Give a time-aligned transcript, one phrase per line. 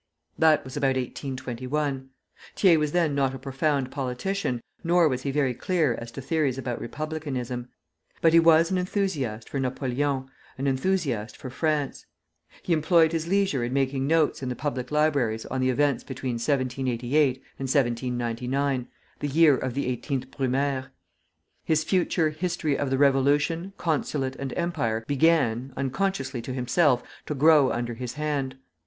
[0.35, 2.09] That was about 1821.
[2.55, 6.57] Thiers was then not a profound politician, nor was he very clear as to theories
[6.57, 7.69] about republicanism;
[8.19, 10.25] but he was an enthusiast for Napoleon,
[10.57, 12.07] an enthusiast for France.
[12.63, 16.37] He employed his leisure in making notes in the public libraries on the events between
[16.39, 18.87] 1788 and 1799,
[19.19, 20.91] the year of the 18th Brumaire.
[21.63, 27.71] His future History of the Revolution, Consulate, and Empire began, unconsciously to himself, to grow
[27.71, 28.57] under his hand.